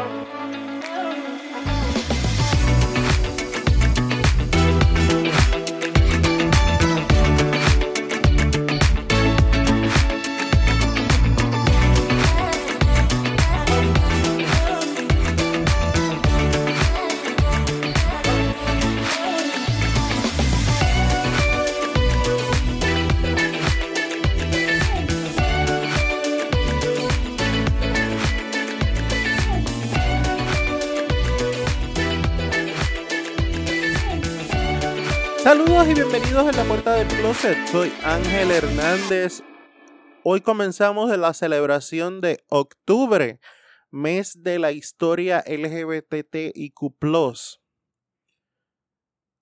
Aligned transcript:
Oh, 0.00 1.77
Saludos 35.42 35.86
y 35.88 35.94
bienvenidos 35.94 36.48
a 36.48 36.52
la 36.52 36.64
puerta 36.64 36.94
del 36.94 37.06
closet. 37.06 37.56
Soy 37.68 37.92
Ángel 38.02 38.50
Hernández. 38.50 39.42
Hoy 40.24 40.40
comenzamos 40.40 41.16
la 41.16 41.32
celebración 41.32 42.20
de 42.20 42.44
octubre, 42.48 43.38
mes 43.90 44.42
de 44.42 44.58
la 44.58 44.72
historia 44.72 45.44
LGBTIQ. 45.46 46.74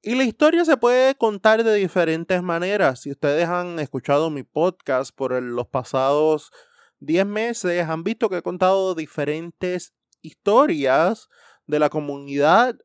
Y 0.02 0.14
la 0.14 0.24
historia 0.24 0.64
se 0.66 0.76
puede 0.76 1.14
contar 1.16 1.64
de 1.64 1.74
diferentes 1.74 2.42
maneras. 2.42 3.00
Si 3.00 3.10
ustedes 3.10 3.48
han 3.48 3.78
escuchado 3.78 4.28
mi 4.30 4.42
podcast 4.42 5.16
por 5.16 5.42
los 5.42 5.66
pasados 5.66 6.52
10 7.00 7.26
meses, 7.26 7.88
han 7.88 8.04
visto 8.04 8.28
que 8.28 8.36
he 8.36 8.42
contado 8.42 8.94
diferentes 8.94 9.94
historias 10.20 11.28
de 11.66 11.78
la 11.78 11.88
comunidad. 11.88 12.76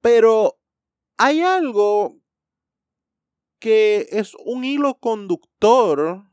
Pero 0.00 0.57
hay 1.18 1.42
algo 1.42 2.20
que 3.58 4.06
es 4.10 4.34
un 4.36 4.64
hilo 4.64 5.00
conductor 5.00 6.24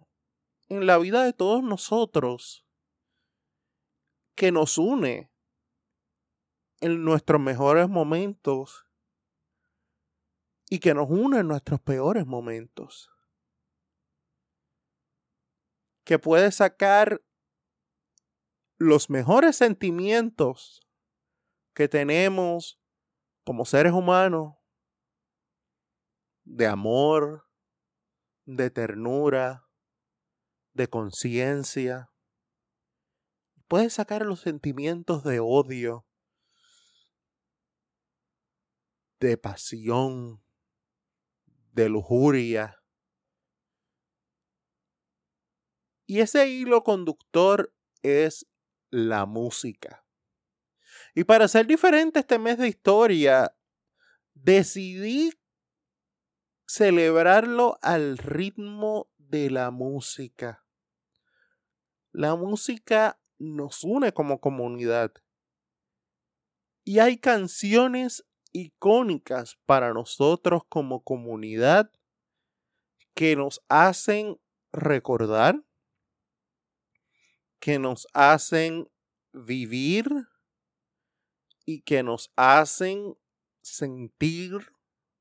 en 0.69 0.85
la 0.85 0.99
vida 0.99 1.23
de 1.23 1.33
todos 1.33 1.63
nosotros 1.63 2.65
que 4.35 4.51
nos 4.51 4.77
une 4.77 5.31
en 6.81 7.03
nuestros 7.03 7.41
mejores 7.41 7.89
momentos 7.89 8.85
y 10.69 10.79
que 10.79 10.93
nos 10.93 11.09
une 11.09 11.39
en 11.39 11.47
nuestros 11.47 11.79
peores 11.79 12.27
momentos. 12.27 13.09
Que 16.03 16.19
puede 16.19 16.51
sacar 16.51 17.23
los 18.77 19.09
mejores 19.09 19.55
sentimientos 19.55 20.87
que 21.73 21.87
tenemos 21.87 22.79
como 23.43 23.65
seres 23.65 23.93
humanos 23.93 24.55
de 26.45 26.67
amor, 26.67 27.47
de 28.45 28.69
ternura, 28.69 29.67
de 30.73 30.87
conciencia. 30.87 32.11
Puedes 33.67 33.93
sacar 33.93 34.25
los 34.25 34.41
sentimientos 34.41 35.23
de 35.23 35.39
odio, 35.39 36.05
de 39.19 39.37
pasión, 39.37 40.43
de 41.71 41.89
lujuria. 41.89 42.81
Y 46.07 46.19
ese 46.19 46.47
hilo 46.47 46.83
conductor 46.83 47.73
es 48.03 48.47
la 48.91 49.25
música. 49.25 50.05
Y 51.15 51.23
para 51.23 51.47
ser 51.47 51.65
diferente 51.65 52.19
este 52.19 52.37
mes 52.37 52.59
de 52.59 52.67
historia, 52.67 53.57
decidí 54.33 55.31
celebrarlo 56.65 57.77
al 57.81 58.17
ritmo 58.17 59.09
de 59.17 59.49
la 59.49 59.71
música. 59.71 60.65
La 62.11 62.35
música 62.35 63.19
nos 63.37 63.83
une 63.83 64.13
como 64.13 64.39
comunidad. 64.39 65.13
Y 66.83 66.99
hay 66.99 67.17
canciones 67.17 68.25
icónicas 68.51 69.57
para 69.65 69.93
nosotros 69.93 70.63
como 70.69 71.03
comunidad 71.03 71.91
que 73.13 73.35
nos 73.35 73.61
hacen 73.69 74.39
recordar, 74.71 75.63
que 77.59 77.79
nos 77.79 78.07
hacen 78.13 78.89
vivir 79.33 80.07
y 81.65 81.81
que 81.81 82.03
nos 82.03 82.31
hacen 82.35 83.17
sentir, 83.61 84.71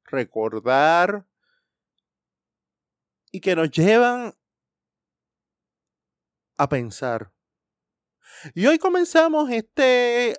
recordar, 0.04 1.26
y 3.34 3.40
que 3.40 3.56
nos 3.56 3.68
llevan 3.72 4.32
a 6.56 6.68
pensar. 6.68 7.32
Y 8.54 8.64
hoy 8.68 8.78
comenzamos 8.78 9.50
este 9.50 10.38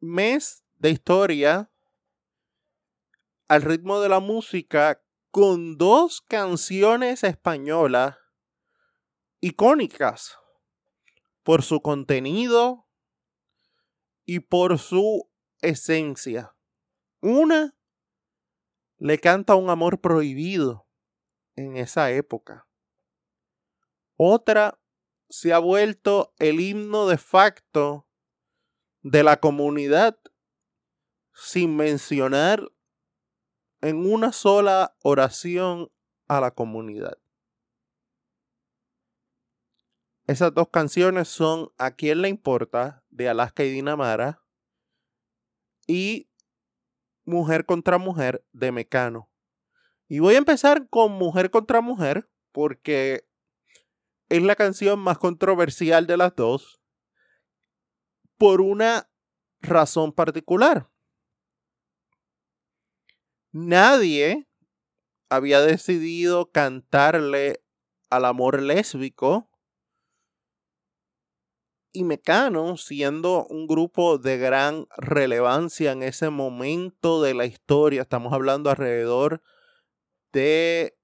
mes 0.00 0.64
de 0.74 0.90
historia 0.90 1.70
al 3.46 3.62
ritmo 3.62 4.00
de 4.00 4.08
la 4.08 4.18
música 4.18 5.00
con 5.30 5.78
dos 5.78 6.22
canciones 6.22 7.22
españolas 7.22 8.16
icónicas 9.38 10.36
por 11.44 11.62
su 11.62 11.80
contenido 11.82 12.88
y 14.24 14.40
por 14.40 14.80
su 14.80 15.30
esencia. 15.60 16.52
Una 17.20 17.76
le 18.96 19.20
canta 19.20 19.54
un 19.54 19.70
amor 19.70 20.00
prohibido 20.00 20.85
en 21.56 21.76
esa 21.76 22.10
época. 22.10 22.66
Otra 24.16 24.78
se 25.28 25.52
ha 25.52 25.58
vuelto 25.58 26.34
el 26.38 26.60
himno 26.60 27.08
de 27.08 27.18
facto 27.18 28.06
de 29.02 29.22
la 29.22 29.38
comunidad 29.38 30.18
sin 31.32 31.76
mencionar 31.76 32.70
en 33.80 34.10
una 34.10 34.32
sola 34.32 34.96
oración 35.02 35.90
a 36.28 36.40
la 36.40 36.50
comunidad. 36.50 37.18
Esas 40.26 40.52
dos 40.52 40.68
canciones 40.70 41.28
son 41.28 41.70
A 41.78 41.92
quién 41.92 42.22
le 42.22 42.28
importa 42.28 43.04
de 43.10 43.28
Alaska 43.28 43.62
y 43.62 43.70
Dinamara 43.70 44.42
y 45.86 46.28
Mujer 47.24 47.64
contra 47.64 47.98
Mujer 47.98 48.44
de 48.52 48.72
Mecano. 48.72 49.30
Y 50.08 50.20
voy 50.20 50.34
a 50.34 50.38
empezar 50.38 50.88
con 50.88 51.12
Mujer 51.12 51.50
contra 51.50 51.80
Mujer, 51.80 52.28
porque 52.52 53.26
es 54.28 54.42
la 54.42 54.54
canción 54.54 54.98
más 54.98 55.18
controversial 55.18 56.06
de 56.06 56.16
las 56.16 56.34
dos, 56.36 56.80
por 58.36 58.60
una 58.60 59.10
razón 59.60 60.12
particular. 60.12 60.90
Nadie 63.52 64.46
había 65.28 65.60
decidido 65.60 66.50
cantarle 66.50 67.64
al 68.10 68.26
amor 68.26 68.60
lésbico 68.62 69.50
y 71.96 72.04
Mecano, 72.04 72.76
siendo 72.76 73.46
un 73.46 73.66
grupo 73.66 74.18
de 74.18 74.36
gran 74.36 74.86
relevancia 74.98 75.92
en 75.92 76.02
ese 76.02 76.28
momento 76.28 77.22
de 77.22 77.32
la 77.32 77.46
historia, 77.46 78.02
estamos 78.02 78.34
hablando 78.34 78.68
alrededor 78.68 79.42
de, 80.36 80.96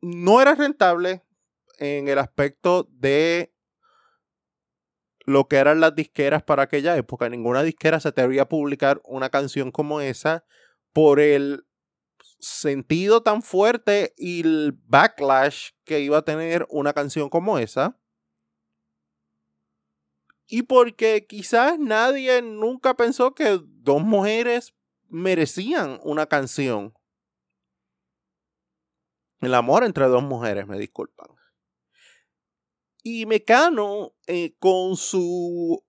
no 0.00 0.40
era 0.40 0.54
rentable 0.54 1.24
en 1.78 2.06
el 2.06 2.18
aspecto 2.18 2.86
de 2.92 3.52
lo 5.26 5.48
que 5.48 5.56
eran 5.56 5.80
las 5.80 5.96
disqueras 5.96 6.44
para 6.44 6.62
aquella 6.62 6.96
época. 6.96 7.28
Ninguna 7.28 7.64
disquera 7.64 7.98
se 7.98 8.06
atrevía 8.06 8.42
a 8.42 8.48
publicar 8.48 9.00
una 9.04 9.30
canción 9.30 9.72
como 9.72 10.00
esa 10.00 10.44
por 10.92 11.18
el 11.18 11.66
sentido 12.40 13.22
tan 13.22 13.42
fuerte 13.42 14.14
y 14.16 14.40
el 14.40 14.72
backlash 14.86 15.70
que 15.84 16.00
iba 16.00 16.18
a 16.18 16.24
tener 16.24 16.66
una 16.70 16.92
canción 16.92 17.28
como 17.28 17.58
esa. 17.58 17.98
Y 20.46 20.62
porque 20.62 21.26
quizás 21.28 21.78
nadie 21.78 22.42
nunca 22.42 22.96
pensó 22.96 23.34
que 23.34 23.60
dos 23.62 24.02
mujeres 24.02 24.74
merecían 25.08 26.00
una 26.02 26.26
canción. 26.26 26.94
El 29.40 29.54
amor 29.54 29.84
entre 29.84 30.06
dos 30.06 30.22
mujeres, 30.22 30.66
me 30.66 30.78
disculpan. 30.78 31.28
Y 33.02 33.26
Mecano, 33.26 34.14
eh, 34.26 34.54
con 34.58 34.96
su 34.96 35.84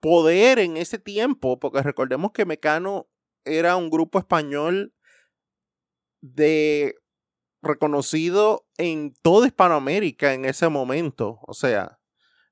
poder 0.00 0.58
en 0.58 0.76
ese 0.76 0.98
tiempo, 0.98 1.58
porque 1.58 1.82
recordemos 1.82 2.32
que 2.32 2.44
Mecano 2.44 3.08
era 3.44 3.76
un 3.76 3.90
grupo 3.90 4.18
español 4.18 4.94
de 6.20 6.94
reconocido 7.62 8.66
en 8.76 9.14
toda 9.22 9.46
Hispanoamérica 9.46 10.34
en 10.34 10.44
ese 10.44 10.68
momento. 10.68 11.40
O 11.46 11.54
sea, 11.54 11.98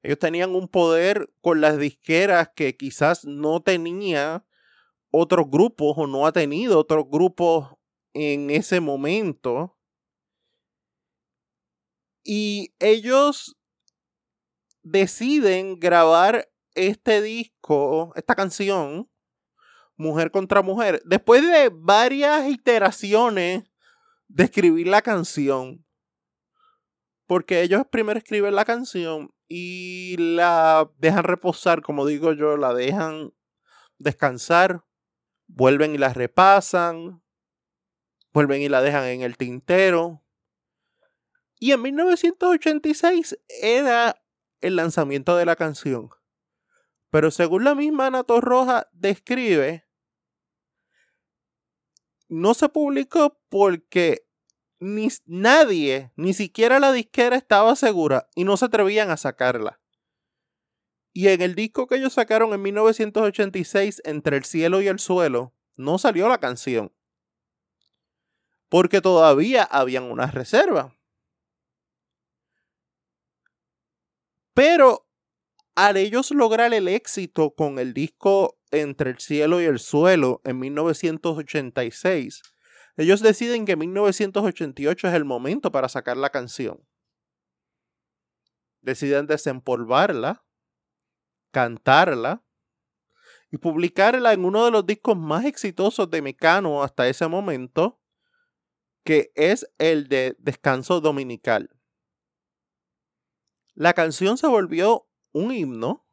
ellos 0.02 0.18
tenían 0.18 0.54
un 0.54 0.68
poder 0.68 1.32
con 1.40 1.60
las 1.60 1.78
disqueras 1.78 2.50
que 2.54 2.76
quizás 2.76 3.24
no 3.24 3.60
tenía 3.60 4.44
otros 5.10 5.46
grupos 5.50 5.94
o 5.96 6.06
no 6.06 6.26
ha 6.26 6.32
tenido 6.32 6.78
otros 6.78 7.06
grupos 7.08 7.74
en 8.12 8.50
ese 8.50 8.80
momento. 8.80 9.76
Y 12.22 12.74
ellos 12.80 13.56
deciden 14.82 15.78
grabar 15.78 16.48
este 16.74 17.22
disco, 17.22 18.12
esta 18.14 18.34
canción, 18.34 19.10
Mujer 19.96 20.30
contra 20.30 20.62
Mujer, 20.62 21.02
después 21.04 21.42
de 21.42 21.70
varias 21.72 22.48
iteraciones 22.48 23.64
de 24.28 24.44
escribir 24.44 24.88
la 24.88 25.02
canción. 25.02 25.84
Porque 27.26 27.62
ellos 27.62 27.84
primero 27.90 28.18
escriben 28.18 28.54
la 28.54 28.64
canción 28.64 29.34
y 29.48 30.16
la 30.18 30.90
dejan 30.98 31.24
reposar, 31.24 31.82
como 31.82 32.06
digo 32.06 32.32
yo, 32.32 32.56
la 32.56 32.74
dejan 32.74 33.32
descansar, 33.98 34.84
vuelven 35.46 35.94
y 35.94 35.98
la 35.98 36.12
repasan, 36.12 37.22
vuelven 38.32 38.62
y 38.62 38.68
la 38.68 38.82
dejan 38.82 39.04
en 39.04 39.22
el 39.22 39.36
tintero. 39.36 40.22
Y 41.58 41.72
en 41.72 41.82
1986 41.82 43.38
era 43.48 44.22
el 44.60 44.76
lanzamiento 44.76 45.36
de 45.36 45.46
la 45.46 45.56
canción. 45.56 46.10
Pero 47.10 47.30
según 47.30 47.64
la 47.64 47.74
misma 47.74 48.06
Ana 48.06 48.24
Roja 48.28 48.88
describe, 48.92 49.85
no 52.28 52.54
se 52.54 52.68
publicó 52.68 53.38
porque 53.48 54.26
ni 54.78 55.08
nadie, 55.24 56.12
ni 56.16 56.34
siquiera 56.34 56.78
la 56.78 56.92
disquera 56.92 57.36
estaba 57.36 57.76
segura 57.76 58.28
y 58.34 58.44
no 58.44 58.56
se 58.56 58.66
atrevían 58.66 59.10
a 59.10 59.16
sacarla. 59.16 59.80
Y 61.12 61.28
en 61.28 61.40
el 61.40 61.54
disco 61.54 61.86
que 61.86 61.96
ellos 61.96 62.12
sacaron 62.12 62.52
en 62.52 62.60
1986, 62.60 64.02
Entre 64.04 64.36
el 64.36 64.44
cielo 64.44 64.82
y 64.82 64.88
el 64.88 64.98
suelo, 64.98 65.54
no 65.74 65.96
salió 65.96 66.28
la 66.28 66.38
canción. 66.38 66.92
Porque 68.68 69.00
todavía 69.00 69.62
habían 69.62 70.04
una 70.04 70.26
reserva. 70.26 70.94
Pero 74.52 75.06
al 75.74 75.96
ellos 75.96 76.30
lograr 76.32 76.74
el 76.74 76.88
éxito 76.88 77.54
con 77.54 77.78
el 77.78 77.94
disco 77.94 78.58
Entre 78.80 79.10
el 79.10 79.18
cielo 79.18 79.62
y 79.62 79.64
el 79.64 79.78
suelo 79.78 80.42
en 80.44 80.58
1986, 80.58 82.42
ellos 82.98 83.22
deciden 83.22 83.64
que 83.64 83.76
1988 83.76 85.08
es 85.08 85.14
el 85.14 85.24
momento 85.24 85.72
para 85.72 85.88
sacar 85.88 86.18
la 86.18 86.30
canción. 86.30 86.86
Deciden 88.82 89.26
desempolvarla, 89.26 90.44
cantarla 91.52 92.44
y 93.50 93.58
publicarla 93.58 94.32
en 94.34 94.44
uno 94.44 94.66
de 94.66 94.70
los 94.70 94.84
discos 94.84 95.16
más 95.16 95.44
exitosos 95.44 96.10
de 96.10 96.20
Mecano 96.20 96.82
hasta 96.82 97.08
ese 97.08 97.26
momento, 97.28 98.00
que 99.04 99.32
es 99.34 99.66
el 99.78 100.08
de 100.08 100.36
Descanso 100.38 101.00
Dominical. 101.00 101.70
La 103.74 103.94
canción 103.94 104.36
se 104.36 104.46
volvió 104.46 105.08
un 105.32 105.52
himno 105.52 106.05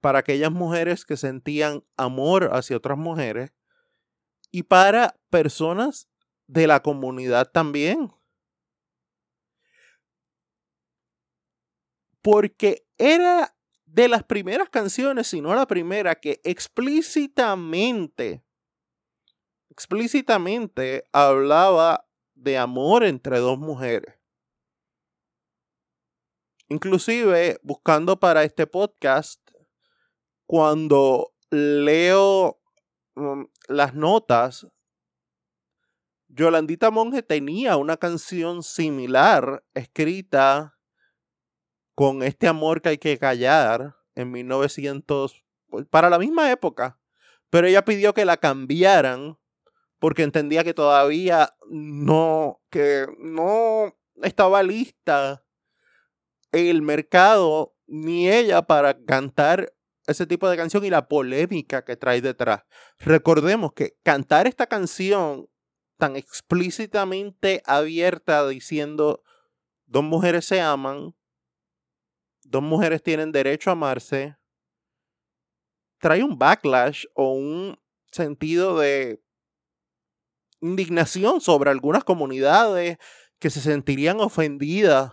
para 0.00 0.20
aquellas 0.20 0.52
mujeres 0.52 1.04
que 1.04 1.16
sentían 1.16 1.84
amor 1.96 2.50
hacia 2.52 2.76
otras 2.76 2.98
mujeres 2.98 3.52
y 4.50 4.62
para 4.64 5.18
personas 5.30 6.08
de 6.46 6.66
la 6.66 6.82
comunidad 6.82 7.50
también. 7.50 8.12
Porque 12.22 12.86
era 12.98 13.54
de 13.86 14.08
las 14.08 14.22
primeras 14.24 14.68
canciones, 14.68 15.28
si 15.28 15.40
no 15.40 15.54
la 15.54 15.66
primera, 15.66 16.14
que 16.14 16.40
explícitamente, 16.44 18.42
explícitamente 19.70 21.04
hablaba 21.12 22.06
de 22.34 22.58
amor 22.58 23.04
entre 23.04 23.38
dos 23.38 23.58
mujeres. 23.58 24.14
Inclusive, 26.68 27.58
buscando 27.62 28.20
para 28.20 28.44
este 28.44 28.66
podcast, 28.66 29.40
cuando 30.48 31.34
leo 31.50 32.58
mm, 33.16 33.42
las 33.68 33.94
notas, 33.94 34.66
Yolandita 36.28 36.90
Monge 36.90 37.22
tenía 37.22 37.76
una 37.76 37.98
canción 37.98 38.62
similar 38.62 39.62
escrita 39.74 40.78
con 41.94 42.22
este 42.22 42.48
amor 42.48 42.80
que 42.80 42.88
hay 42.88 42.98
que 42.98 43.18
callar 43.18 43.94
en 44.14 44.32
1900, 44.32 45.44
pues, 45.68 45.86
para 45.86 46.08
la 46.08 46.18
misma 46.18 46.50
época, 46.50 46.98
pero 47.50 47.66
ella 47.66 47.84
pidió 47.84 48.14
que 48.14 48.24
la 48.24 48.38
cambiaran 48.38 49.38
porque 49.98 50.22
entendía 50.22 50.64
que 50.64 50.72
todavía 50.72 51.50
no, 51.68 52.62
que 52.70 53.06
no 53.18 53.94
estaba 54.22 54.62
lista 54.62 55.44
el 56.52 56.80
mercado 56.80 57.74
ni 57.86 58.30
ella 58.30 58.62
para 58.62 59.04
cantar 59.04 59.74
ese 60.08 60.26
tipo 60.26 60.48
de 60.48 60.56
canción 60.56 60.84
y 60.84 60.90
la 60.90 61.06
polémica 61.06 61.84
que 61.84 61.96
trae 61.96 62.20
detrás. 62.22 62.62
Recordemos 62.98 63.74
que 63.74 63.96
cantar 64.02 64.46
esta 64.46 64.66
canción 64.66 65.48
tan 65.98 66.16
explícitamente 66.16 67.62
abierta 67.66 68.48
diciendo 68.48 69.22
dos 69.86 70.02
mujeres 70.02 70.46
se 70.46 70.60
aman, 70.60 71.14
dos 72.42 72.62
mujeres 72.62 73.02
tienen 73.02 73.32
derecho 73.32 73.68
a 73.68 73.74
amarse, 73.74 74.38
trae 75.98 76.24
un 76.24 76.38
backlash 76.38 77.04
o 77.14 77.32
un 77.32 77.78
sentido 78.10 78.78
de 78.78 79.22
indignación 80.60 81.42
sobre 81.42 81.70
algunas 81.70 82.02
comunidades 82.02 82.96
que 83.38 83.50
se 83.50 83.60
sentirían 83.60 84.20
ofendidas 84.20 85.12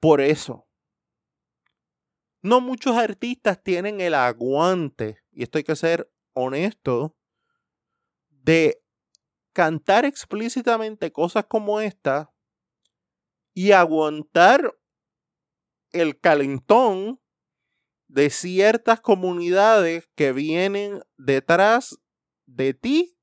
por 0.00 0.20
eso. 0.20 0.67
No 2.48 2.62
muchos 2.62 2.96
artistas 2.96 3.62
tienen 3.62 4.00
el 4.00 4.14
aguante, 4.14 5.22
y 5.32 5.42
esto 5.42 5.58
hay 5.58 5.64
que 5.64 5.76
ser 5.76 6.10
honesto, 6.32 7.14
de 8.30 8.82
cantar 9.52 10.06
explícitamente 10.06 11.12
cosas 11.12 11.44
como 11.44 11.78
esta 11.78 12.32
y 13.52 13.72
aguantar 13.72 14.80
el 15.92 16.18
calentón 16.18 17.20
de 18.06 18.30
ciertas 18.30 19.02
comunidades 19.02 20.08
que 20.14 20.32
vienen 20.32 21.02
detrás 21.18 21.98
de 22.46 22.72
ti 22.72 23.18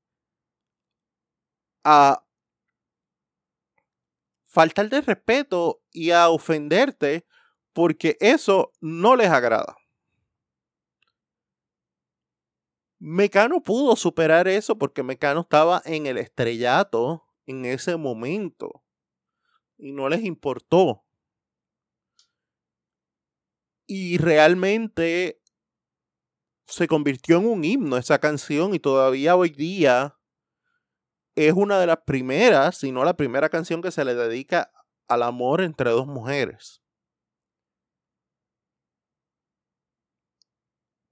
a 1.82 2.24
faltar 4.44 4.88
de 4.88 5.00
respeto 5.00 5.82
y 5.90 6.12
a 6.12 6.28
ofenderte 6.28 7.25
porque 7.76 8.16
eso 8.20 8.72
no 8.80 9.16
les 9.16 9.28
agrada. 9.28 9.76
Mecano 12.98 13.62
pudo 13.62 13.96
superar 13.96 14.48
eso 14.48 14.78
porque 14.78 15.02
Mecano 15.02 15.42
estaba 15.42 15.82
en 15.84 16.06
el 16.06 16.16
estrellato 16.16 17.28
en 17.44 17.66
ese 17.66 17.98
momento 17.98 18.82
y 19.76 19.92
no 19.92 20.08
les 20.08 20.24
importó. 20.24 21.04
Y 23.86 24.16
realmente 24.16 25.42
se 26.66 26.88
convirtió 26.88 27.36
en 27.36 27.46
un 27.46 27.62
himno 27.62 27.98
esa 27.98 28.18
canción 28.18 28.74
y 28.74 28.78
todavía 28.78 29.36
hoy 29.36 29.50
día 29.50 30.18
es 31.34 31.52
una 31.52 31.78
de 31.78 31.88
las 31.88 31.98
primeras, 32.06 32.78
si 32.78 32.90
no 32.90 33.04
la 33.04 33.18
primera 33.18 33.50
canción 33.50 33.82
que 33.82 33.90
se 33.90 34.06
le 34.06 34.14
dedica 34.14 34.72
al 35.08 35.22
amor 35.22 35.60
entre 35.60 35.90
dos 35.90 36.06
mujeres. 36.06 36.80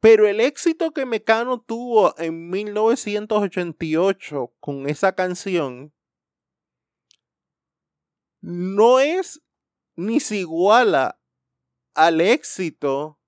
Pero 0.04 0.28
el 0.28 0.38
éxito 0.38 0.92
que 0.92 1.06
Mecano 1.06 1.62
tuvo 1.62 2.14
en 2.18 2.50
1988 2.50 4.52
con 4.60 4.86
esa 4.86 5.14
canción 5.14 5.94
no 8.42 9.00
es 9.00 9.40
ni 9.96 10.20
se 10.20 10.36
iguala 10.36 11.18
al 11.94 12.20
éxito 12.20 13.18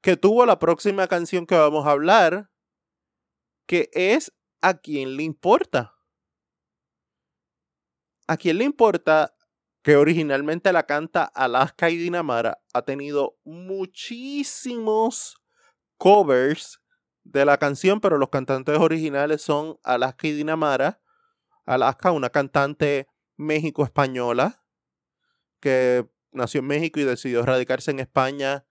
que 0.00 0.16
tuvo 0.16 0.44
la 0.46 0.58
próxima 0.58 1.06
canción 1.06 1.46
que 1.46 1.54
vamos 1.54 1.86
a 1.86 1.92
hablar, 1.92 2.50
que 3.64 3.88
es 3.92 4.32
a 4.62 4.78
quien 4.78 5.16
le 5.16 5.22
importa. 5.22 5.94
¿A 8.26 8.36
quién 8.36 8.58
le 8.58 8.64
importa 8.64 9.36
que 9.84 9.94
originalmente 9.94 10.72
la 10.72 10.86
canta 10.86 11.22
Alaska 11.22 11.88
y 11.88 11.98
Dinamara, 11.98 12.60
ha 12.72 12.82
tenido 12.82 13.38
muchísimos 13.44 15.43
covers 16.04 16.82
de 17.22 17.46
la 17.46 17.56
canción, 17.56 17.98
pero 17.98 18.18
los 18.18 18.28
cantantes 18.28 18.78
originales 18.78 19.40
son 19.40 19.78
Alaska 19.82 20.26
y 20.26 20.32
Dinamara. 20.32 21.00
Alaska, 21.64 22.12
una 22.12 22.28
cantante 22.28 23.08
México-española 23.38 24.62
que 25.60 26.06
nació 26.30 26.60
en 26.60 26.66
México 26.66 27.00
y 27.00 27.04
decidió 27.04 27.42
radicarse 27.46 27.90
en 27.90 28.00
España 28.00 28.66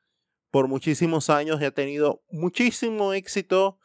por 0.51 0.67
muchísimos 0.67 1.31
años 1.31 1.59
y 1.59 1.65
ha 1.65 1.71
tenido 1.71 2.23
muchísimo 2.29 3.13
éxito 3.13 3.79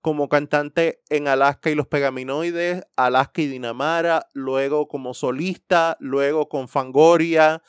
como 0.00 0.28
cantante 0.28 1.02
en 1.08 1.26
Alaska 1.26 1.70
y 1.70 1.74
los 1.74 1.88
Pegaminoides, 1.88 2.84
Alaska 2.94 3.42
y 3.42 3.48
Dinamara, 3.48 4.30
luego 4.32 4.86
como 4.86 5.12
solista, 5.12 5.96
luego 5.98 6.48
con 6.48 6.68
Fangoria 6.68 7.64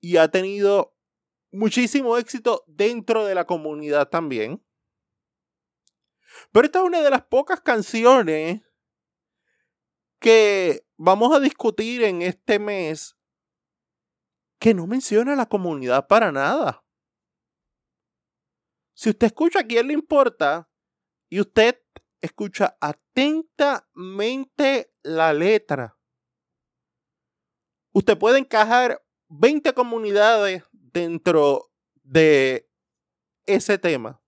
y 0.00 0.18
ha 0.18 0.28
tenido 0.28 0.94
muchísimo 1.52 2.16
éxito 2.16 2.64
dentro 2.66 3.24
de 3.24 3.34
la 3.34 3.46
comunidad 3.46 4.08
también. 4.08 4.64
Pero 6.52 6.66
esta 6.66 6.80
es 6.80 6.84
una 6.84 7.02
de 7.02 7.10
las 7.10 7.22
pocas 7.22 7.60
canciones 7.60 8.62
que 10.18 10.86
vamos 10.96 11.34
a 11.34 11.40
discutir 11.40 12.04
en 12.04 12.22
este 12.22 12.58
mes 12.58 13.16
que 14.58 14.74
no 14.74 14.86
menciona 14.86 15.32
a 15.32 15.36
la 15.36 15.48
comunidad 15.48 16.06
para 16.06 16.30
nada. 16.30 16.84
Si 18.94 19.08
usted 19.08 19.28
escucha 19.28 19.60
a 19.60 19.66
quién 19.66 19.88
le 19.88 19.94
importa 19.94 20.70
y 21.30 21.40
usted 21.40 21.82
escucha 22.20 22.76
atentamente 22.80 24.92
la 25.02 25.32
letra, 25.32 25.98
usted 27.92 28.18
puede 28.18 28.38
encajar 28.38 29.02
20 29.28 29.72
comunidades 29.72 30.64
dentro 30.92 31.70
de 32.02 32.68
ese 33.46 33.78
tema. 33.78 34.22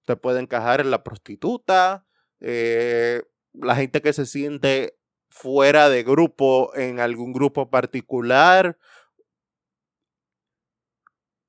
Usted 0.00 0.18
puede 0.18 0.40
encajar 0.40 0.80
en 0.80 0.90
la 0.90 1.02
prostituta, 1.02 2.06
eh, 2.40 3.22
la 3.52 3.74
gente 3.74 4.00
que 4.02 4.12
se 4.12 4.26
siente 4.26 4.98
fuera 5.30 5.88
de 5.88 6.02
grupo 6.02 6.74
en 6.74 7.00
algún 7.00 7.32
grupo 7.32 7.70
particular. 7.70 8.78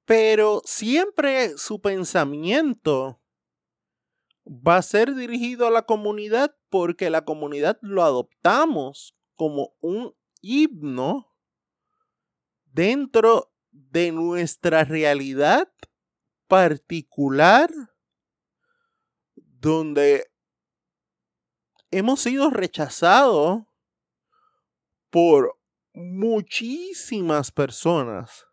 Pero 0.06 0.62
siempre 0.66 1.58
su 1.58 1.82
pensamiento 1.82 3.22
va 4.48 4.78
a 4.78 4.82
ser 4.82 5.14
dirigido 5.16 5.68
a 5.68 5.72
la 5.72 5.84
comunidad 5.84 6.56
porque 6.70 7.10
la 7.10 7.26
comunidad 7.26 7.78
lo 7.82 8.04
adoptamos 8.04 9.16
como 9.36 9.76
un 9.82 10.16
himno 10.42 11.37
dentro 12.78 13.52
de 13.72 14.12
nuestra 14.12 14.84
realidad 14.84 15.68
particular 16.48 17.72
donde 19.36 20.28
hemos 21.90 22.20
sido 22.20 22.52
rechazados 22.52 23.64
por 25.10 25.58
muchísimas 25.94 27.52
personas. 27.52 28.46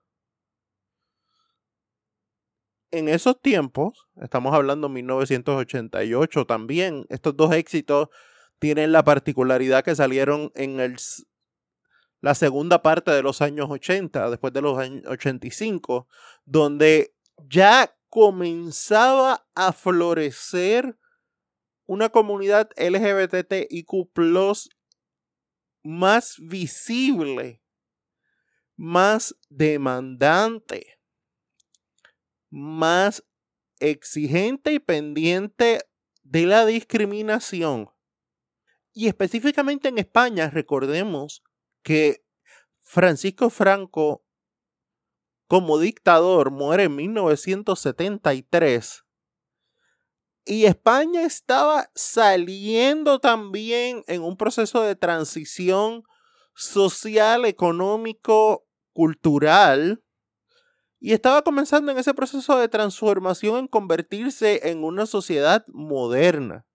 En 2.90 3.10
esos 3.10 3.38
tiempos, 3.42 4.08
estamos 4.16 4.54
hablando 4.54 4.88
de 4.88 4.94
1988 4.94 6.46
también, 6.46 7.04
estos 7.10 7.36
dos 7.36 7.52
éxitos 7.52 8.08
tienen 8.58 8.90
la 8.90 9.04
particularidad 9.04 9.84
que 9.84 9.94
salieron 9.94 10.50
en 10.54 10.80
el, 10.80 10.96
la 12.24 12.34
segunda 12.34 12.80
parte 12.80 13.10
de 13.10 13.22
los 13.22 13.42
años 13.42 13.66
80, 13.68 14.30
después 14.30 14.50
de 14.54 14.62
los 14.62 14.78
años 14.78 15.02
85, 15.06 16.08
donde 16.46 17.14
ya 17.50 17.94
comenzaba 18.08 19.46
a 19.54 19.74
florecer 19.74 20.98
una 21.84 22.08
comunidad 22.08 22.70
LGBTIQ 22.78 24.08
más 25.82 26.36
visible, 26.38 27.62
más 28.74 29.36
demandante, 29.50 30.98
más 32.48 33.22
exigente 33.80 34.72
y 34.72 34.78
pendiente 34.78 35.80
de 36.22 36.46
la 36.46 36.64
discriminación. 36.64 37.90
Y 38.94 39.08
específicamente 39.08 39.88
en 39.88 39.98
España, 39.98 40.48
recordemos 40.48 41.43
que 41.84 42.24
Francisco 42.80 43.50
Franco, 43.50 44.24
como 45.46 45.78
dictador, 45.78 46.50
muere 46.50 46.84
en 46.84 46.96
1973 46.96 49.04
y 50.46 50.66
España 50.66 51.22
estaba 51.22 51.90
saliendo 51.94 53.18
también 53.18 54.04
en 54.06 54.22
un 54.22 54.36
proceso 54.36 54.82
de 54.82 54.94
transición 54.94 56.02
social, 56.54 57.46
económico, 57.46 58.66
cultural. 58.92 60.04
Y 61.00 61.12
estaba 61.12 61.42
comenzando 61.42 61.92
en 61.92 61.98
ese 61.98 62.12
proceso 62.12 62.58
de 62.58 62.68
transformación 62.68 63.56
en 63.56 63.68
convertirse 63.68 64.68
en 64.68 64.84
una 64.84 65.06
sociedad 65.06 65.64
moderna. 65.68 66.66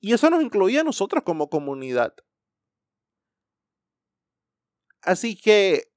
Y 0.00 0.14
eso 0.14 0.30
nos 0.30 0.42
incluía 0.42 0.80
a 0.80 0.84
nosotros 0.84 1.22
como 1.22 1.50
comunidad. 1.50 2.14
Así 5.02 5.36
que 5.36 5.90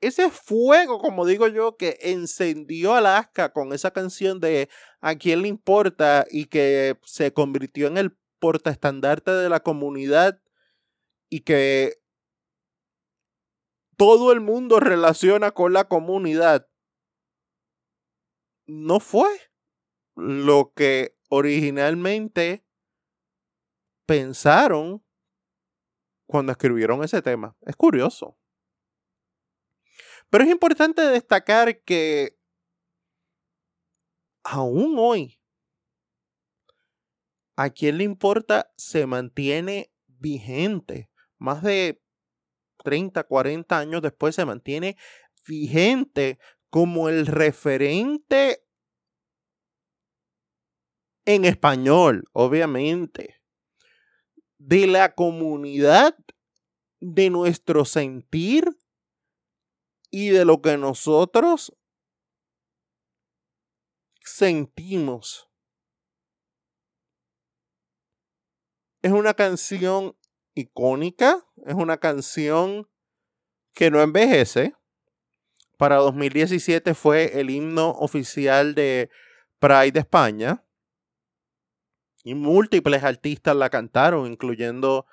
ese 0.00 0.30
fuego, 0.30 0.98
como 0.98 1.26
digo 1.26 1.48
yo, 1.48 1.76
que 1.76 1.98
encendió 2.00 2.94
Alaska 2.94 3.52
con 3.52 3.72
esa 3.72 3.90
canción 3.90 4.40
de 4.40 4.68
A 5.00 5.16
quién 5.16 5.42
le 5.42 5.48
importa 5.48 6.26
y 6.30 6.46
que 6.46 6.98
se 7.04 7.32
convirtió 7.32 7.86
en 7.86 7.96
el 7.96 8.16
portaestandarte 8.38 9.30
de 9.30 9.48
la 9.48 9.60
comunidad 9.60 10.40
y 11.30 11.40
que 11.40 11.94
todo 13.96 14.32
el 14.32 14.40
mundo 14.40 14.80
relaciona 14.80 15.52
con 15.52 15.72
la 15.72 15.88
comunidad, 15.88 16.68
no 18.66 19.00
fue 19.00 19.28
lo 20.16 20.72
que 20.74 21.16
originalmente 21.28 22.64
pensaron 24.06 25.03
cuando 26.34 26.50
escribieron 26.50 27.04
ese 27.04 27.22
tema. 27.22 27.56
Es 27.60 27.76
curioso. 27.76 28.36
Pero 30.28 30.42
es 30.42 30.50
importante 30.50 31.00
destacar 31.02 31.84
que 31.84 32.36
aún 34.42 34.96
hoy, 34.98 35.40
a 37.54 37.70
quien 37.70 37.98
le 37.98 38.02
importa 38.02 38.72
se 38.76 39.06
mantiene 39.06 39.92
vigente. 40.08 41.08
Más 41.38 41.62
de 41.62 42.02
30, 42.82 43.22
40 43.22 43.78
años 43.78 44.02
después 44.02 44.34
se 44.34 44.44
mantiene 44.44 44.96
vigente 45.46 46.40
como 46.68 47.08
el 47.08 47.26
referente 47.26 48.66
en 51.26 51.44
español, 51.44 52.24
obviamente, 52.32 53.43
de 54.66 54.86
la 54.86 55.14
comunidad, 55.14 56.16
de 57.00 57.28
nuestro 57.28 57.84
sentir 57.84 58.64
y 60.10 60.30
de 60.30 60.46
lo 60.46 60.62
que 60.62 60.78
nosotros 60.78 61.76
sentimos. 64.20 65.50
Es 69.02 69.12
una 69.12 69.34
canción 69.34 70.16
icónica, 70.54 71.44
es 71.66 71.74
una 71.74 71.98
canción 71.98 72.88
que 73.74 73.90
no 73.90 74.00
envejece. 74.00 74.74
Para 75.76 75.96
2017 75.96 76.94
fue 76.94 77.38
el 77.38 77.50
himno 77.50 77.90
oficial 77.90 78.74
de 78.74 79.10
Pride 79.58 79.92
de 79.92 80.00
España. 80.00 80.64
Y 82.24 82.34
múltiples 82.34 83.04
artistas 83.04 83.54
la 83.54 83.70
cantaron, 83.70 84.26
incluyendo 84.26 85.06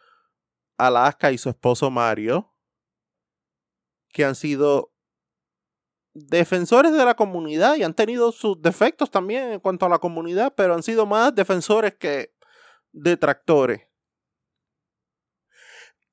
Alaska 0.77 1.31
y 1.31 1.37
su 1.37 1.49
esposo 1.49 1.91
Mario, 1.91 2.51
que 4.09 4.25
han 4.25 4.33
sido 4.33 4.93
defensores 6.13 6.93
de 6.93 7.05
la 7.05 7.15
comunidad 7.15 7.75
y 7.75 7.83
han 7.83 7.93
tenido 7.93 8.31
sus 8.31 8.61
defectos 8.61 9.11
también 9.11 9.51
en 9.51 9.59
cuanto 9.59 9.85
a 9.85 9.89
la 9.89 9.99
comunidad, 9.99 10.53
pero 10.55 10.73
han 10.73 10.83
sido 10.83 11.05
más 11.05 11.35
defensores 11.35 11.95
que 11.95 12.33
detractores. 12.93 13.87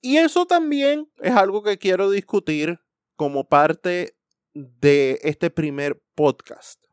Y 0.01 0.19
eso 0.19 0.47
también 0.47 1.11
es 1.19 1.35
algo 1.35 1.63
que 1.63 1.79
quiero 1.79 2.11
discutir 2.11 2.81
como 3.17 3.49
parte 3.49 4.17
de 4.53 5.19
este 5.23 5.51
primer 5.51 6.03
podcast. 6.15 6.85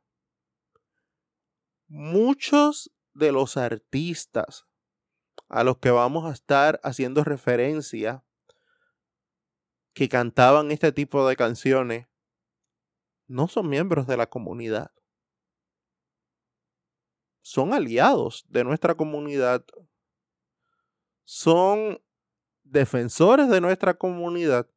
Muchos 1.87 2.91
de 3.15 3.31
los 3.31 3.57
artistas 3.57 4.67
a 5.49 5.63
los 5.63 5.77
que 5.77 5.89
vamos 5.89 6.25
a 6.25 6.33
estar 6.33 6.79
haciendo 6.83 7.23
referencia 7.23 8.23
que 9.93 10.09
cantaban 10.09 10.71
este 10.71 10.91
tipo 10.91 11.27
de 11.27 11.35
canciones 11.35 12.07
no 13.27 13.47
son 13.47 13.69
miembros 13.69 14.05
de 14.05 14.17
la 14.17 14.27
comunidad. 14.27 14.91
Son 17.41 17.73
aliados 17.73 18.45
de 18.49 18.63
nuestra 18.63 18.95
comunidad. 18.95 19.65
Son 21.23 22.01
defensores 22.63 23.49
de 23.49 23.61
nuestra 23.61 23.95
comunidad, 23.95 24.69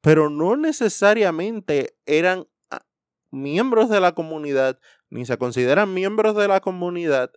pero 0.00 0.30
no 0.30 0.56
necesariamente 0.56 1.96
eran 2.06 2.48
ah, 2.70 2.84
miembros 3.30 3.88
de 3.88 4.00
la 4.00 4.12
comunidad, 4.12 4.78
ni 5.10 5.26
se 5.26 5.38
consideran 5.38 5.94
miembros 5.94 6.36
de 6.36 6.48
la 6.48 6.60
comunidad, 6.60 7.32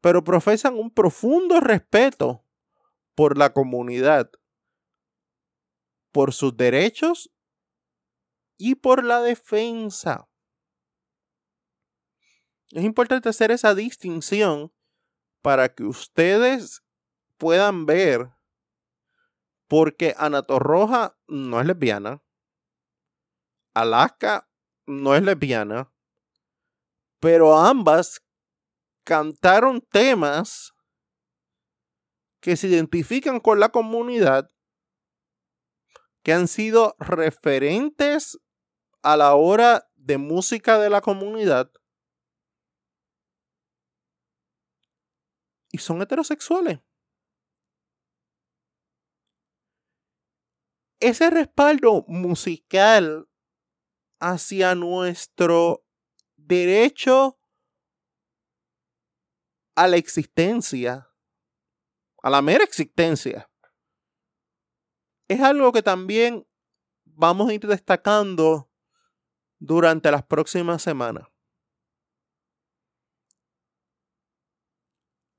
pero 0.00 0.24
profesan 0.24 0.74
un 0.74 0.90
profundo 0.90 1.60
respeto 1.60 2.44
por 3.14 3.36
la 3.36 3.52
comunidad, 3.52 4.30
por 6.12 6.32
sus 6.32 6.56
derechos 6.56 7.30
y 8.56 8.76
por 8.76 9.04
la 9.04 9.20
defensa. 9.20 10.28
Es 12.70 12.84
importante 12.84 13.28
hacer 13.28 13.50
esa 13.50 13.74
distinción 13.74 14.72
para 15.42 15.74
que 15.74 15.84
ustedes 15.84 16.82
puedan 17.38 17.86
ver 17.86 18.30
porque 19.68 20.14
Anatorroja 20.16 21.16
no 21.26 21.60
es 21.60 21.66
lesbiana, 21.66 22.22
Alaska 23.74 24.48
no 24.86 25.14
es 25.14 25.22
lesbiana, 25.22 25.92
pero 27.20 27.56
ambas 27.56 28.22
cantaron 29.08 29.80
temas 29.80 30.74
que 32.42 32.58
se 32.58 32.68
identifican 32.68 33.40
con 33.40 33.58
la 33.58 33.70
comunidad, 33.70 34.50
que 36.22 36.34
han 36.34 36.46
sido 36.46 36.94
referentes 36.98 38.38
a 39.02 39.16
la 39.16 39.34
hora 39.34 39.88
de 39.94 40.18
música 40.18 40.78
de 40.78 40.90
la 40.90 41.00
comunidad 41.00 41.70
y 45.72 45.78
son 45.78 46.02
heterosexuales. 46.02 46.80
Ese 51.00 51.30
respaldo 51.30 52.04
musical 52.08 53.26
hacia 54.20 54.74
nuestro 54.74 55.82
derecho 56.36 57.37
a 59.78 59.86
la 59.86 59.96
existencia, 59.96 61.08
a 62.20 62.30
la 62.30 62.42
mera 62.42 62.64
existencia, 62.64 63.48
es 65.28 65.40
algo 65.40 65.70
que 65.70 65.82
también 65.82 66.44
vamos 67.04 67.48
a 67.48 67.54
ir 67.54 67.64
destacando 67.64 68.68
durante 69.60 70.10
las 70.10 70.24
próximas 70.24 70.82
semanas. 70.82 71.28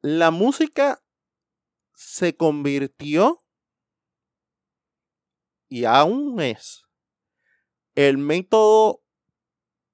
La 0.02 0.32
música 0.32 1.04
se 1.94 2.38
convirtió 2.38 3.44
y 5.68 5.84
aún 5.84 6.40
es 6.40 6.86
el 7.94 8.18
método 8.18 9.04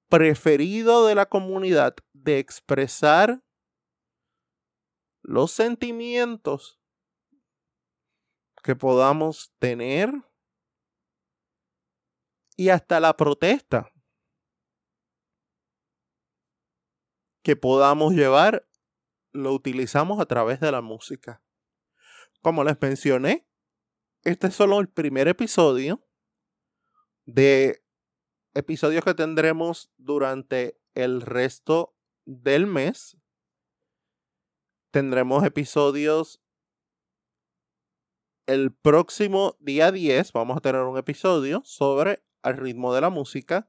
preferido 0.08 1.04
de 1.04 1.16
la 1.16 1.26
comunidad 1.26 1.96
de 2.12 2.38
expresar 2.38 3.42
los 5.26 5.50
sentimientos 5.50 6.80
que 8.62 8.76
podamos 8.76 9.52
tener 9.58 10.12
y 12.56 12.68
hasta 12.68 13.00
la 13.00 13.16
protesta 13.16 13.92
que 17.42 17.56
podamos 17.56 18.12
llevar 18.12 18.68
lo 19.32 19.52
utilizamos 19.52 20.20
a 20.20 20.26
través 20.26 20.60
de 20.60 20.70
la 20.70 20.80
música. 20.80 21.42
Como 22.40 22.62
les 22.62 22.80
mencioné, 22.80 23.48
este 24.22 24.46
es 24.46 24.54
solo 24.54 24.78
el 24.78 24.88
primer 24.88 25.26
episodio 25.26 26.06
de 27.24 27.84
episodios 28.54 29.04
que 29.04 29.14
tendremos 29.14 29.92
durante 29.96 30.80
el 30.94 31.20
resto 31.20 31.96
del 32.24 32.68
mes. 32.68 33.16
Tendremos 34.90 35.44
episodios 35.44 36.40
el 38.46 38.72
próximo 38.72 39.56
día 39.60 39.92
10. 39.92 40.32
Vamos 40.32 40.56
a 40.56 40.60
tener 40.60 40.82
un 40.82 40.96
episodio 40.96 41.62
sobre 41.64 42.22
el 42.42 42.56
ritmo 42.56 42.94
de 42.94 43.00
la 43.00 43.10
música. 43.10 43.68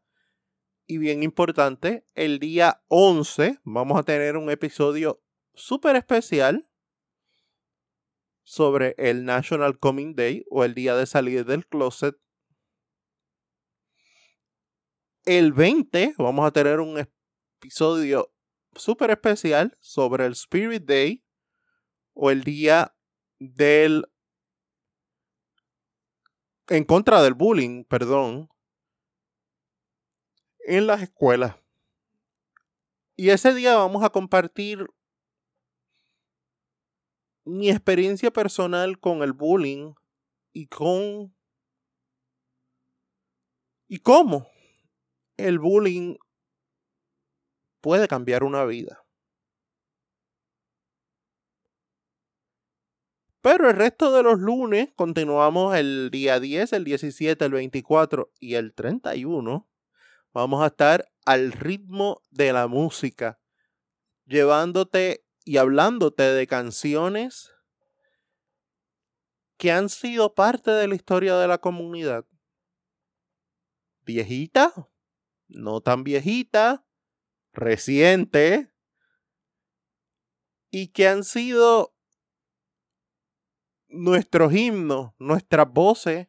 Y 0.85 0.99
bien 0.99 1.23
importante, 1.23 2.05
el 2.15 2.39
día 2.39 2.83
11 2.87 3.59
vamos 3.63 3.99
a 3.99 4.03
tener 4.03 4.37
un 4.37 4.49
episodio 4.49 5.21
súper 5.53 5.95
especial 5.97 6.69
sobre 8.43 8.95
el 8.97 9.25
National 9.25 9.77
Coming 9.79 10.15
Day 10.15 10.45
o 10.49 10.63
el 10.63 10.73
día 10.73 10.95
de 10.95 11.05
salir 11.05 11.45
del 11.45 11.67
closet. 11.67 12.15
El 15.25 15.51
20 15.51 16.15
vamos 16.17 16.47
a 16.47 16.51
tener 16.51 16.79
un 16.79 17.05
episodio 17.59 18.31
súper 18.77 19.11
especial 19.11 19.77
sobre 19.79 20.25
el 20.25 20.33
Spirit 20.33 20.83
Day 20.83 21.23
o 22.13 22.31
el 22.31 22.43
día 22.43 22.95
del... 23.39 24.05
en 26.67 26.83
contra 26.83 27.21
del 27.21 27.33
bullying, 27.33 27.83
perdón, 27.85 28.49
en 30.59 30.87
las 30.87 31.01
escuelas. 31.01 31.55
Y 33.15 33.29
ese 33.29 33.53
día 33.53 33.75
vamos 33.75 34.03
a 34.03 34.09
compartir 34.09 34.85
mi 37.45 37.69
experiencia 37.69 38.31
personal 38.31 38.99
con 38.99 39.23
el 39.23 39.33
bullying 39.33 39.93
y 40.53 40.67
con... 40.67 41.35
y 43.87 43.99
cómo 43.99 44.49
el 45.37 45.59
bullying 45.59 46.17
puede 47.87 48.09
cambiar 48.09 48.43
una 48.43 48.65
vida. 48.65 49.05
Pero 53.39 53.69
el 53.69 53.77
resto 53.77 54.11
de 54.11 54.23
los 54.23 54.39
lunes 54.39 54.89
continuamos 54.93 55.73
el 55.73 56.09
día 56.11 56.41
10, 56.41 56.73
el 56.73 56.83
17, 56.83 57.45
el 57.45 57.51
24 57.53 58.33
y 58.41 58.55
el 58.55 58.73
31. 58.73 59.69
Vamos 60.33 60.61
a 60.61 60.67
estar 60.67 61.09
al 61.23 61.53
ritmo 61.53 62.21
de 62.29 62.51
la 62.51 62.67
música, 62.67 63.39
llevándote 64.25 65.25
y 65.45 65.55
hablándote 65.55 66.23
de 66.23 66.45
canciones 66.45 67.53
que 69.55 69.71
han 69.71 69.87
sido 69.87 70.35
parte 70.35 70.71
de 70.71 70.89
la 70.89 70.95
historia 70.95 71.37
de 71.37 71.47
la 71.47 71.59
comunidad. 71.59 72.25
Viejita, 74.01 74.73
no 75.47 75.79
tan 75.79 76.03
viejita, 76.03 76.83
reciente, 77.57 78.71
y 80.71 80.89
que 80.89 81.07
han 81.07 81.23
sido 81.23 81.95
nuestros 83.87 84.53
himnos, 84.53 85.13
nuestras 85.19 85.71
voces 85.71 86.27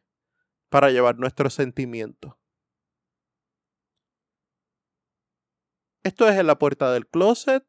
para 0.69 0.91
llevar 0.91 1.17
nuestros 1.17 1.53
sentimientos. 1.53 2.35
Esto 6.03 6.27
es 6.27 6.37
en 6.37 6.47
la 6.47 6.57
puerta 6.57 6.91
del 6.91 7.07
closet 7.07 7.65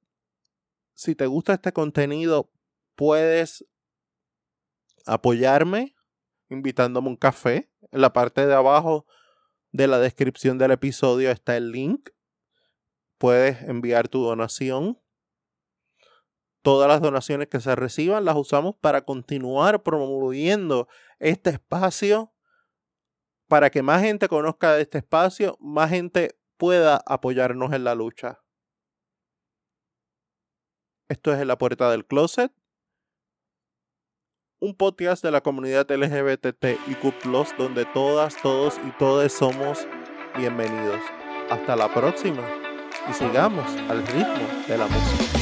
si 1.01 1.15
te 1.15 1.25
gusta 1.25 1.55
este 1.55 1.73
contenido, 1.73 2.53
puedes 2.95 3.65
apoyarme 5.07 5.97
invitándome 6.51 7.09
un 7.09 7.17
café. 7.17 7.73
En 7.91 8.03
la 8.03 8.13
parte 8.13 8.47
de 8.47 8.53
abajo 8.53 9.07
de 9.73 9.87
la 9.87 9.99
descripción 9.99 10.59
del 10.59 10.73
episodio 10.73 11.31
está 11.31 11.57
el 11.57 11.73
link. 11.73 12.11
Puedes 13.21 13.61
enviar 13.69 14.09
tu 14.09 14.25
donación. 14.25 14.99
Todas 16.63 16.89
las 16.89 17.03
donaciones 17.03 17.49
que 17.49 17.61
se 17.61 17.77
reciban 17.77 18.25
las 18.25 18.35
usamos 18.35 18.77
para 18.77 19.03
continuar 19.05 19.83
promoviendo 19.83 20.89
este 21.19 21.51
espacio, 21.51 22.33
para 23.47 23.69
que 23.69 23.83
más 23.83 24.01
gente 24.01 24.27
conozca 24.27 24.79
este 24.79 24.97
espacio, 24.99 25.59
más 25.61 25.91
gente 25.91 26.39
pueda 26.57 27.03
apoyarnos 27.05 27.75
en 27.75 27.85
la 27.85 27.95
lucha. 27.95 28.43
Esto 31.11 31.35
es 31.35 31.41
En 31.41 31.49
la 31.49 31.59
Puerta 31.59 31.91
del 31.91 32.07
Closet, 32.07 32.55
un 34.61 34.75
podcast 34.75 35.23
de 35.23 35.31
la 35.31 35.43
comunidad 35.43 35.91
LGBTIQ, 35.91 37.23
donde 37.59 37.85
todas, 37.85 38.41
todos 38.41 38.81
y 38.89 38.93
todes 38.93 39.35
somos 39.35 39.87
bienvenidos. 40.39 41.01
Hasta 41.51 41.77
la 41.77 41.93
próxima 41.93 42.70
y 43.09 43.13
sigamos 43.13 43.67
al 43.89 44.07
ritmo 44.07 44.47
de 44.67 44.79
la 44.79 44.87
música. 44.87 45.40